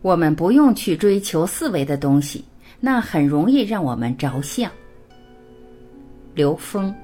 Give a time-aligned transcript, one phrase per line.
[0.00, 2.44] 我们不用去追求四维的东西，
[2.80, 4.70] 那很容易让我们着相。
[6.34, 6.94] 刘峰。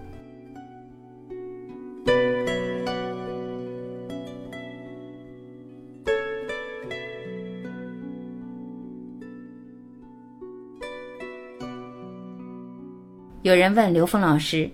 [13.42, 14.70] 有人问刘峰老师：“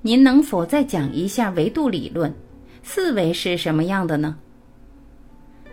[0.00, 2.32] 您能否再讲一下维度理论？
[2.82, 4.38] 四维是什么样的呢？”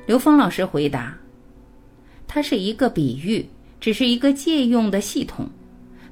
[0.05, 1.17] 刘峰老师回答
[2.27, 3.47] ：“它是一个比喻，
[3.79, 5.49] 只是一个借用的系统。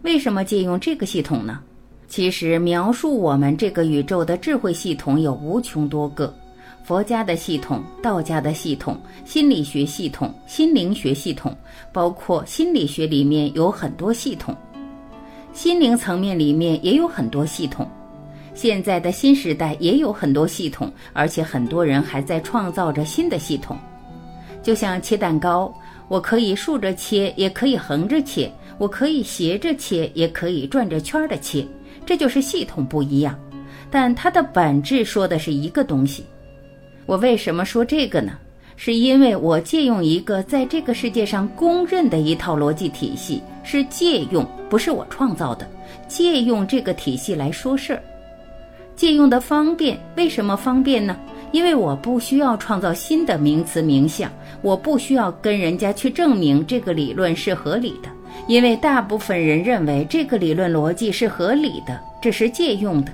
[0.03, 1.59] 为什么借用这个系统呢？
[2.07, 6.33] 其实描述我们这个宇宙的智慧系统有无穷多个，
[6.83, 11.55] 佛家的系统、道家的系统、心理学系统、心灵学系统，
[11.91, 14.55] 包括心理学里面有很多系统。”
[15.51, 17.89] 心灵层面里面也有很多系统，
[18.53, 23.77] 现在的新时代也有很多系统，而且很多人还在创造着新的系统。
[24.65, 25.71] 就像切蛋糕，
[26.07, 31.63] 我可以竖着切，也可以横着切；我可以斜着切，也可以转着圈的切。
[32.03, 33.39] 这就是系统不一样，
[33.91, 36.25] 但它的本质说的是一个东西。
[37.05, 38.39] 我为什么说这个呢？
[38.75, 45.69] 是因为我借用一个在这个世界上公认的一套逻辑体系，是借用，不是我创造的。
[46.07, 48.01] 借用这个体系来说事儿，
[48.95, 49.95] 借用的方便。
[50.17, 51.15] 为什么方便呢？
[51.55, 54.29] 因为我不需要创造新的名词名相，
[54.61, 58.09] 我不需要跟人家去证明这个理论是合理的，
[58.45, 63.13] 因为大部分人认为这个理论逻辑是合理的，这是借用的。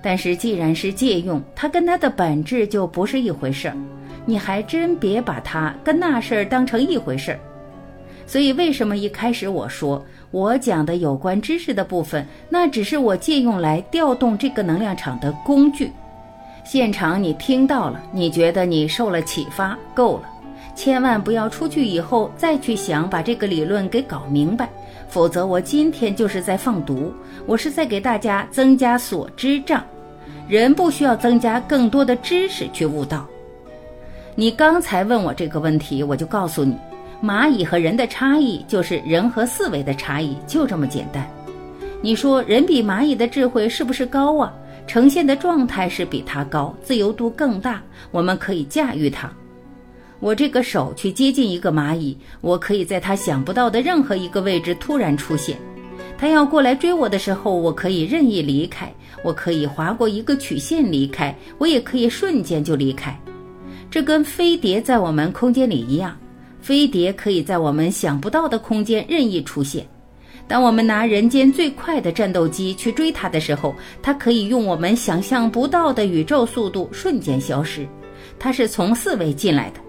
[0.00, 3.76] 但是既然是借用，它跟它的本质就不是一回事儿。
[4.24, 7.38] 你还真别把它跟那事儿当成一回事儿，
[8.26, 15.92] 所以为什么一开始我说我讲的有关知识的部分，那只是我借用来调动这个能量场的工具。
[16.64, 20.22] 现场你听到了，你觉得你受了启发，够了，
[20.74, 24.68] 千万不要出去以后再去想把这个理论给搞明白，
[25.06, 27.12] 否则我今天就是在放毒，
[27.46, 29.84] 我是在给大家增加所知障。
[30.48, 33.26] 人不需要增加更多的知识去悟道。
[34.34, 36.76] 你刚才问我这个问题，我就告诉你，
[37.22, 41.28] 蚂蚁和人的差异就是人和四维的差异，就这么简单。
[42.00, 44.52] 你说人比蚂蚁的智慧是不是高啊？
[44.86, 49.30] 呈现的状态是比它高，自由度更大，我们可以驾驭它。
[50.20, 55.56] 我这个手去接近一个蚂蚁，我可以在它想不到的任何一个位置突然出现。
[56.16, 63.18] 它要过来追我的时候，我可以任意离开，我可以划过一个曲线离开，我也可以瞬间就离开。
[63.90, 66.16] 这跟飞碟在我们空间里一样，
[66.60, 69.86] 飞碟可以在我们想不到的空间任意出现。
[70.46, 77.86] 当我们拿人间最快的战斗机去追它的时候，它可以用我们想象不到的宇宙速度瞬间消失。
[78.38, 79.80] 它是从四维进来的，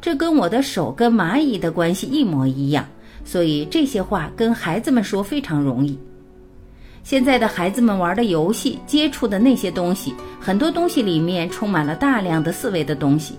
[0.00, 2.86] 这跟我的手跟蚂蚁的关系一模一样。
[3.24, 5.98] 所以这些话跟孩子们说非常容易。
[7.04, 13.34] 现在的孩子们玩的游戏、接触的那些东西，很多东西里面充满了大量的四维的东西。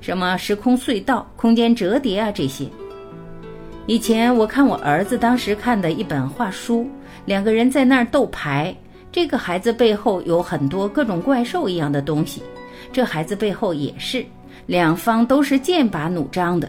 [0.00, 2.66] 什么时空隧道、空间折叠啊，这些。
[3.88, 6.90] 以前我看我儿子当时看的一本画书，
[7.24, 8.74] 两个人在那儿斗牌。
[9.12, 12.42] 这个孩子背后有很多各种怪兽一样的东西，
[12.92, 14.26] 这孩子背后也是，
[14.66, 16.68] 两方都是剑拔弩张的。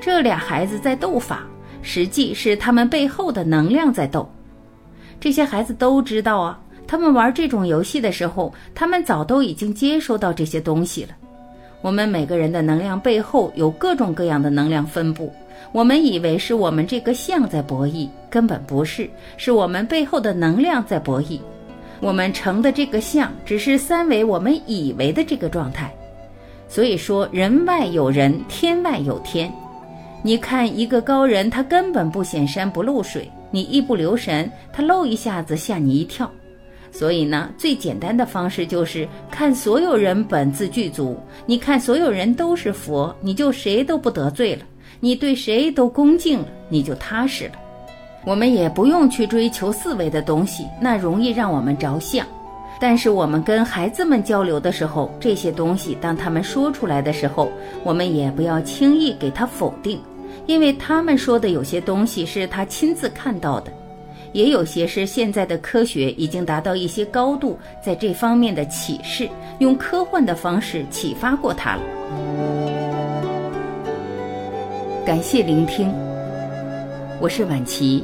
[0.00, 1.44] 这俩孩子在斗法，
[1.82, 4.26] 实际是他们背后的能量在斗。
[5.20, 11.10] 这些孩子都知道啊，他们玩这种游戏的时候，他们早都已经接收到这些东西了。
[11.84, 15.30] 我们每个人的能量背后有各种各样的能量分布，
[15.70, 19.06] 我们以为是我们这个相在博弈，根本不是，
[19.36, 21.38] 是我们背后的能量在博弈。
[22.00, 25.94] 我们成的这个相，只是三维我们以为的这个状态。
[26.68, 29.52] 所以说，人外有人，天外有天。
[30.22, 36.32] 你看一个高人，他根本不显山不露水，你一不留神，他露一下子吓你一跳。
[36.94, 41.18] 所以呢，最简单的方式就是看所有人本自具足。
[41.44, 44.62] 你看所有人都是佛，你就谁都不得罪了，
[45.00, 47.54] 你对谁都恭敬了，你就踏实了。
[48.24, 52.24] 我们也不用去追求四维的东西，那容易让我们着相。
[52.80, 57.50] 但是我们跟孩子们交流的时候，这些东西当他们说出来的时候，
[57.82, 60.00] 我们也不要轻易给他否定，
[60.46, 63.72] 因为他们说的有些东西是他亲自看到的。
[64.34, 69.28] 也有些是现在的科学已经达到一些高度，在这方面的启示，
[69.60, 71.82] 用科幻的方式启发过他了。
[75.06, 75.88] 感谢聆听，
[77.20, 78.02] 我是婉琪，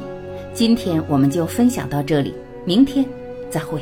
[0.53, 2.33] 今天我们就分享到这里，
[2.63, 3.05] 明天
[3.49, 3.81] 再会。